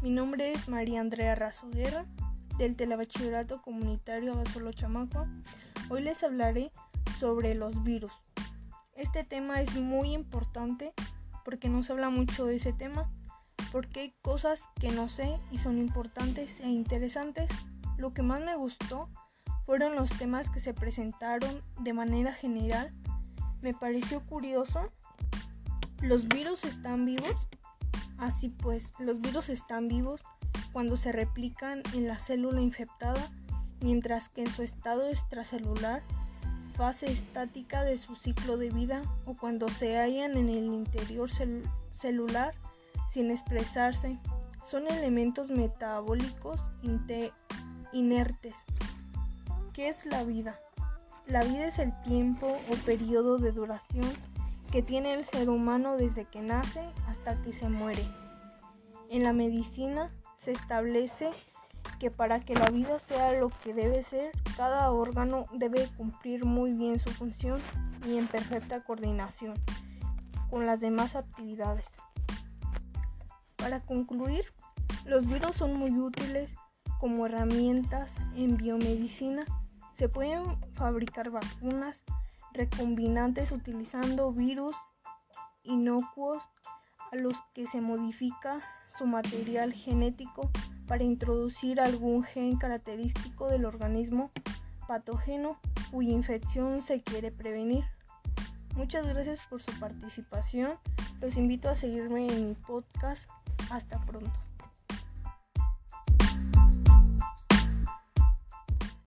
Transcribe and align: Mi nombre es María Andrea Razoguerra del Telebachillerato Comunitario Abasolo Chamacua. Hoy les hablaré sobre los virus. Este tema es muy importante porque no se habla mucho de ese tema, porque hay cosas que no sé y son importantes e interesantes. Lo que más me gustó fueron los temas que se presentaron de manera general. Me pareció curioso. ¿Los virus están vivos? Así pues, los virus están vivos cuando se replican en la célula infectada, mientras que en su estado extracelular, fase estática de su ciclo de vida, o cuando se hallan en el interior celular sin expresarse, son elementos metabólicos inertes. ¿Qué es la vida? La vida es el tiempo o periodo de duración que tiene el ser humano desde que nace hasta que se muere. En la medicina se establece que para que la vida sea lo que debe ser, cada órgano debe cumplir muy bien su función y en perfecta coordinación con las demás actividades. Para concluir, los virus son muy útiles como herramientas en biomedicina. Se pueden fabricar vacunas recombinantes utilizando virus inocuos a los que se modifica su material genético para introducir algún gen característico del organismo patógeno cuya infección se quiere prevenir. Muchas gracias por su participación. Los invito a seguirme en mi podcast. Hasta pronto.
Mi 0.00 0.08
nombre 0.08 0.52
es 0.52 0.66
María 0.66 1.02
Andrea 1.02 1.34
Razoguerra 1.34 2.06
del 2.56 2.74
Telebachillerato 2.74 3.60
Comunitario 3.60 4.32
Abasolo 4.32 4.72
Chamacua. 4.72 5.28
Hoy 5.90 6.00
les 6.00 6.22
hablaré 6.22 6.72
sobre 7.18 7.54
los 7.54 7.82
virus. 7.82 8.12
Este 8.94 9.24
tema 9.24 9.60
es 9.60 9.78
muy 9.78 10.14
importante 10.14 10.94
porque 11.44 11.68
no 11.68 11.82
se 11.82 11.92
habla 11.92 12.08
mucho 12.08 12.46
de 12.46 12.56
ese 12.56 12.72
tema, 12.72 13.10
porque 13.72 14.00
hay 14.00 14.14
cosas 14.22 14.62
que 14.80 14.90
no 14.90 15.10
sé 15.10 15.38
y 15.50 15.58
son 15.58 15.76
importantes 15.76 16.58
e 16.60 16.68
interesantes. 16.70 17.50
Lo 17.98 18.14
que 18.14 18.22
más 18.22 18.40
me 18.40 18.56
gustó 18.56 19.10
fueron 19.66 19.96
los 19.96 20.08
temas 20.16 20.48
que 20.48 20.60
se 20.60 20.72
presentaron 20.72 21.62
de 21.80 21.92
manera 21.92 22.32
general. 22.32 22.90
Me 23.60 23.74
pareció 23.74 24.24
curioso. 24.24 24.90
¿Los 26.00 26.26
virus 26.26 26.64
están 26.64 27.04
vivos? 27.04 27.46
Así 28.18 28.48
pues, 28.48 28.92
los 28.98 29.20
virus 29.20 29.48
están 29.48 29.88
vivos 29.88 30.22
cuando 30.72 30.96
se 30.96 31.12
replican 31.12 31.82
en 31.94 32.08
la 32.08 32.18
célula 32.18 32.60
infectada, 32.60 33.30
mientras 33.80 34.28
que 34.28 34.42
en 34.42 34.50
su 34.50 34.62
estado 34.62 35.06
extracelular, 35.08 36.02
fase 36.74 37.06
estática 37.06 37.82
de 37.84 37.96
su 37.96 38.16
ciclo 38.16 38.56
de 38.56 38.70
vida, 38.70 39.02
o 39.24 39.34
cuando 39.34 39.68
se 39.68 39.96
hallan 39.96 40.36
en 40.36 40.48
el 40.48 40.66
interior 40.66 41.30
celular 41.92 42.54
sin 43.12 43.30
expresarse, 43.30 44.18
son 44.70 44.86
elementos 44.88 45.48
metabólicos 45.48 46.60
inertes. 47.92 48.54
¿Qué 49.72 49.88
es 49.88 50.04
la 50.06 50.24
vida? 50.24 50.58
La 51.26 51.42
vida 51.42 51.66
es 51.66 51.78
el 51.78 51.92
tiempo 52.02 52.46
o 52.70 52.74
periodo 52.84 53.38
de 53.38 53.52
duración 53.52 54.06
que 54.70 54.82
tiene 54.82 55.14
el 55.14 55.24
ser 55.24 55.48
humano 55.48 55.96
desde 55.96 56.24
que 56.24 56.40
nace 56.40 56.88
hasta 57.08 57.40
que 57.42 57.52
se 57.52 57.68
muere. 57.68 58.02
En 59.10 59.22
la 59.22 59.32
medicina 59.32 60.10
se 60.44 60.52
establece 60.52 61.30
que 61.98 62.10
para 62.10 62.40
que 62.40 62.54
la 62.54 62.68
vida 62.70 62.98
sea 63.00 63.32
lo 63.32 63.50
que 63.62 63.72
debe 63.72 64.02
ser, 64.04 64.32
cada 64.56 64.90
órgano 64.90 65.44
debe 65.52 65.88
cumplir 65.96 66.44
muy 66.44 66.72
bien 66.72 66.98
su 66.98 67.10
función 67.10 67.60
y 68.06 68.18
en 68.18 68.26
perfecta 68.26 68.82
coordinación 68.82 69.54
con 70.50 70.66
las 70.66 70.80
demás 70.80 71.16
actividades. 71.16 71.84
Para 73.56 73.80
concluir, 73.80 74.44
los 75.06 75.26
virus 75.26 75.56
son 75.56 75.74
muy 75.74 75.98
útiles 75.98 76.54
como 77.00 77.26
herramientas 77.26 78.10
en 78.36 78.56
biomedicina. 78.56 79.44
Se 79.98 80.08
pueden 80.08 80.44
fabricar 80.74 81.30
vacunas 81.30 81.96
recombinantes 82.56 83.52
utilizando 83.52 84.32
virus 84.32 84.72
inocuos 85.62 86.42
a 87.12 87.16
los 87.16 87.34
que 87.54 87.66
se 87.66 87.80
modifica 87.80 88.60
su 88.98 89.06
material 89.06 89.72
genético 89.72 90.50
para 90.86 91.04
introducir 91.04 91.80
algún 91.80 92.22
gen 92.22 92.56
característico 92.56 93.48
del 93.48 93.64
organismo 93.64 94.30
patógeno 94.88 95.58
cuya 95.90 96.12
infección 96.12 96.82
se 96.82 97.02
quiere 97.02 97.30
prevenir. 97.30 97.84
Muchas 98.76 99.06
gracias 99.06 99.40
por 99.46 99.62
su 99.62 99.78
participación. 99.78 100.78
Los 101.20 101.36
invito 101.36 101.68
a 101.68 101.76
seguirme 101.76 102.26
en 102.26 102.48
mi 102.48 102.54
podcast. 102.54 103.28
Hasta 103.70 103.98
pronto. 104.04 104.38